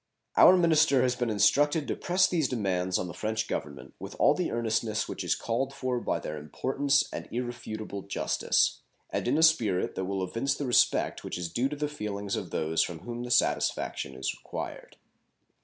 Our 0.35 0.57
minister 0.57 1.03
has 1.03 1.15
been 1.15 1.29
instructed 1.29 1.87
to 1.87 1.95
press 1.95 2.25
these 2.25 2.47
demands 2.49 2.97
on 2.97 3.05
the 3.07 3.13
French 3.13 3.47
Government 3.47 3.93
with 3.99 4.15
all 4.17 4.33
the 4.33 4.49
earnestness 4.51 5.07
which 5.07 5.23
is 5.23 5.35
called 5.35 5.75
for 5.75 5.99
by 5.99 6.17
their 6.17 6.39
importance 6.39 7.07
and 7.13 7.27
irrefutable 7.31 8.01
justice, 8.01 8.79
and 9.11 9.27
in 9.27 9.37
a 9.37 9.43
spirit 9.43 9.93
that 9.93 10.05
will 10.05 10.23
evince 10.23 10.55
the 10.55 10.65
respect 10.65 11.23
which 11.23 11.37
is 11.37 11.53
due 11.53 11.69
to 11.69 11.75
the 11.75 11.87
feelings 11.87 12.35
of 12.35 12.49
those 12.49 12.81
from 12.81 13.01
whom 13.01 13.21
the 13.21 13.29
satisfaction 13.29 14.15
is 14.15 14.33
required. 14.43 14.97